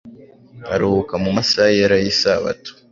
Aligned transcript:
aruhuka 0.73 1.13
mu 1.23 1.29
masaha 1.37 1.69
yera 1.77 1.95
y'isabato. 2.03 2.69